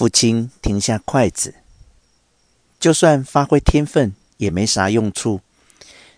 [0.00, 1.56] 父亲停下筷子，
[2.78, 5.42] 就算发挥天分也没啥用处。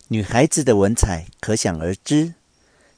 [0.06, 2.34] 女孩子的文采可想而知，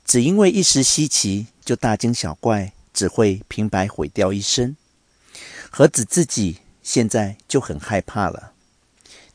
[0.04, 4.76] 只因为一时稀奇就大惊小怪，只会平白毁掉一生。
[5.70, 8.52] 何子自己现在就很害怕了。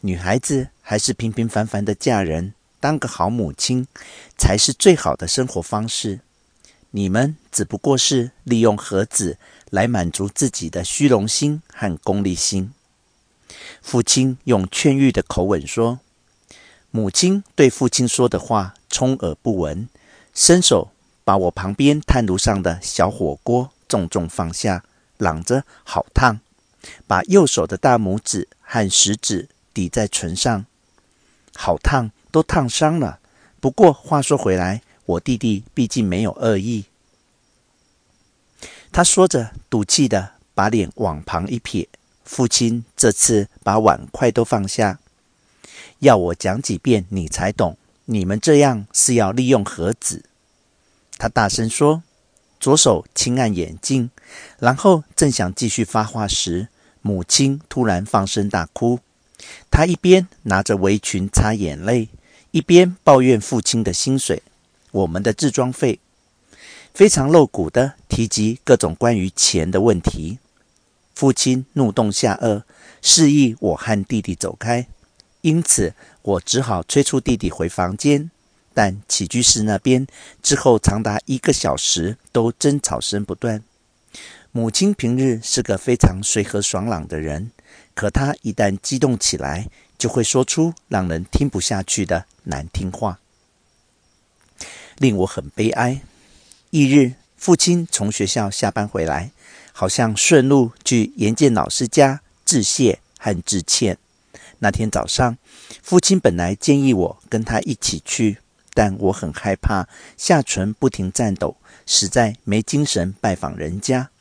[0.02, 3.88] 女孩子还是平平凡凡的嫁人，当个好母亲，
[4.38, 6.20] 才是最好的生活方式。
[6.92, 9.38] 你们只不过是利用何子
[9.70, 12.72] 来满足自己的虚荣心和功利心。
[13.82, 16.00] 父亲用劝喻的口吻说。
[16.92, 19.88] 母亲对父亲说的话充耳不闻，
[20.34, 20.90] 伸手
[21.24, 24.84] 把我旁边炭炉上的小火锅重重放下，
[25.20, 26.40] 嚷着“好烫”，
[27.06, 30.66] 把右手的大拇指和食指抵在唇上
[31.56, 33.20] ，“好烫”都烫伤了。
[33.60, 36.86] 不过话说回来，我弟弟毕竟没有恶意。
[38.92, 41.88] 他说着，赌气的把脸往旁一撇。
[42.24, 45.00] 父亲这次把碗筷都放下。
[46.00, 47.78] 要我讲几遍你才懂？
[48.06, 50.24] 你们这样是要利用盒子？
[51.18, 52.04] 他大声说，
[52.60, 54.10] 左手轻按眼镜，
[54.60, 56.68] 然后正想继续发话时，
[57.02, 59.00] 母亲突然放声大哭。
[59.72, 62.10] 她一边拿着围裙擦眼泪，
[62.52, 64.44] 一边抱怨父亲的薪水、
[64.92, 66.00] 我们的治装费，
[66.94, 70.40] 非常露骨地提及各种关于钱的问题。
[71.16, 72.64] 父亲怒动下颚，
[73.02, 74.88] 示意我和弟弟走开。
[75.42, 78.32] 因此，我只好催促弟弟回房间。
[78.74, 80.08] 但起居室那边
[80.42, 83.62] 之后长达一个小时都争吵声不断。
[84.52, 87.52] 母亲平日是个非常随和爽朗的人，
[87.94, 93.20] 可她一旦激动起来，就会说出让人听不下去的难听话，
[94.98, 96.02] 令我很悲哀。
[96.72, 99.32] 翌日，父亲从学校下班回来，
[99.72, 103.98] 好像顺路去严建老师家致谢和致歉。
[104.60, 105.36] 那天早上，
[105.82, 108.38] 父亲本来建议我跟他一起去，
[108.76, 111.58] 但我很害怕，下唇不停颤抖，
[111.88, 114.12] 实在没精神拜访人家。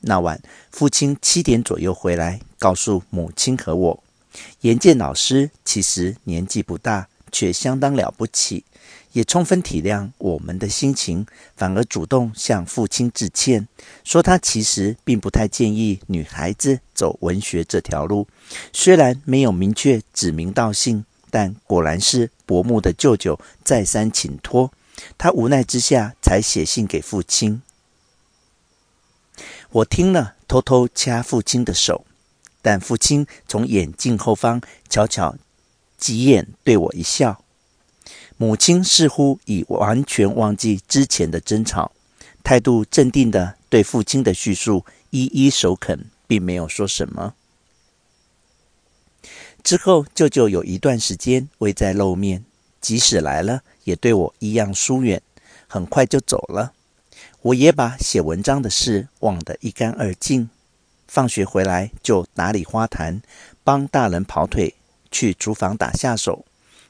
[0.00, 0.38] 那晚，
[0.70, 4.04] 父亲七点左右回来，告诉母亲和我，
[4.60, 8.64] 严建老师其实年纪不大，却相当了不起。
[9.12, 11.24] 也充分体谅我们的心情，
[11.56, 13.68] 反而主动向父亲致歉，
[14.02, 18.26] 说他其实并不太建议女孩子走文学这条路。
[18.72, 24.72] 虽然没有明确指名道姓，但果然是伯母的舅舅再三请托，
[25.16, 27.62] 他无奈之下才写信给父亲。
[29.70, 32.04] 我听了，偷偷掐父亲的手，
[32.60, 35.36] 但父亲从眼镜后方悄悄
[35.98, 37.42] 挤眼对我一笑。
[38.36, 41.92] 母亲似乎已完全忘记之前的争吵，
[42.42, 47.34] 态度镇定地对父亲的叙述一一首肯，并没有说什么。
[49.62, 52.44] 之后，舅舅有一段时间未再露面，
[52.80, 55.22] 即使来了，也对我一样疏远，
[55.66, 56.72] 很快就走了。
[57.40, 60.50] 我也把写文章的事忘得一干二净。
[61.06, 63.22] 放学回来就打理花坛，
[63.62, 64.74] 帮大人跑腿，
[65.14, 66.44] 去厨房打下手。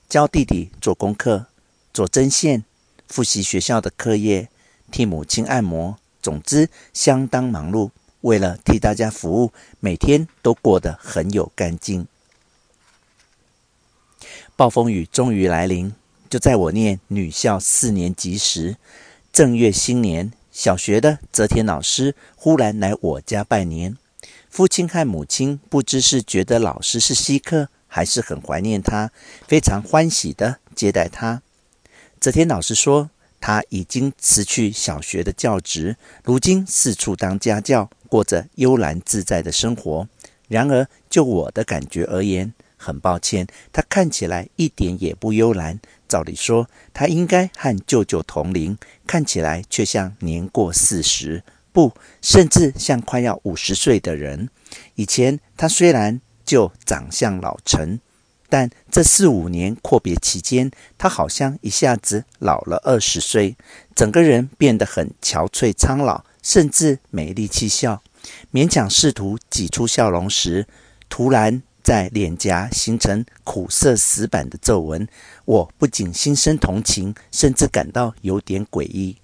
[0.09, 1.45] 教弟弟做功课、
[1.93, 2.65] 做针线、
[3.07, 4.49] 复习学校的课业、
[4.91, 7.91] 替母亲按摩，总之相当忙碌。
[8.23, 12.07] 为了替大家服务，每天都过得很有干劲。
[14.57, 15.93] 暴风雨终于来临，
[16.31, 18.77] 就在我念女校四年级时，
[19.31, 23.99] 正月新年，小学的泽田老师忽然来我家拜年。
[24.49, 27.69] 父亲和母亲不知是觉得老师是稀客。
[27.95, 29.13] 还是很怀念他，
[29.47, 31.43] 非常欢喜地接待他。
[32.19, 33.11] 泽田老师说，
[33.41, 40.09] 他已经辞去小学的教职，如今四处当家教，过着悠然自在的生活。
[40.49, 45.79] 然而，就我的感觉而言，很抱歉，他看起来一点也不悠然。
[46.09, 48.77] 照理说，他应该和舅舅同龄，
[49.07, 54.49] 看起来却像年过四十，不，甚至像快要五十岁的人。
[54.97, 57.99] 以前他虽然就长相老成，
[58.49, 63.57] 但这四五年阔别期间，他好像一下子老了二十岁，
[63.95, 68.03] 整个人变得很憔悴苍老，甚至没力气笑。
[68.53, 70.67] 勉强试图挤出笑容时，
[71.09, 75.07] 突然在脸颊形成苦涩死板的皱纹。
[75.45, 79.17] 我不仅心生同情，甚至感到有点诡异。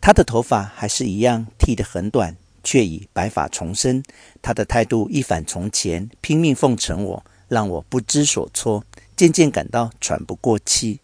[0.00, 2.36] 他的头发还是一样剃得很短。
[2.66, 4.02] 却已白发重生，
[4.42, 8.82] 他的态度一反从前，拼命奉承我，让我不知所措，
[9.16, 10.98] 渐渐感到喘不过气。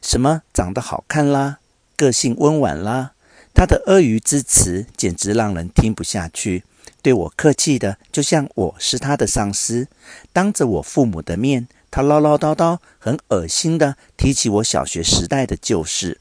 [0.00, 1.58] 什么长得好看啦，
[1.96, 3.14] 个性温婉啦，
[3.52, 6.62] 他的阿谀之词简直让人听不下去。
[7.02, 9.88] 对我客气的，就像我是他的上司。
[10.32, 16.18] 当着我父母的面，他唠唠叨叨，很恶心的提起我小学时代的旧事，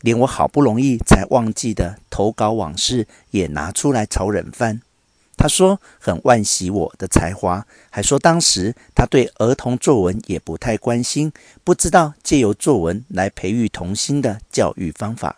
[0.00, 4.80] 连我好不容易才忘记的投稿往事也拿出来炒冷饭。
[5.36, 15.36] 他说很惋惜我的才华，还说当时他对儿童作文也不太关心，不知道借由作文来培育童心的教育方法。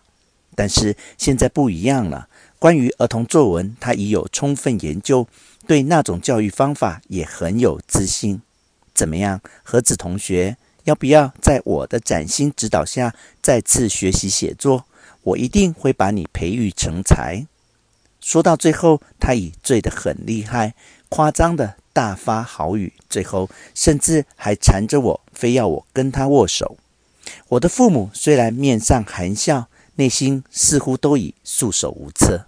[0.55, 2.29] 但是现在不一样了。
[2.59, 5.27] 关于儿童作文，他已有充分研究，
[5.67, 8.43] 对那种教育方法也很有自信。
[8.95, 10.57] 怎么样，何子同学，
[10.91, 14.87] 要不要在我的崭新指导下再次学习写作？
[15.23, 17.47] 我一定会把你培育成才。
[18.21, 20.75] 说到最后，他已醉得很厉害，
[21.09, 26.77] 夸张的大发豪语，最后甚至还缠着我，非要我跟他握手。
[27.51, 32.47] 我的父母虽然面上含笑，内心似乎都已束手无策。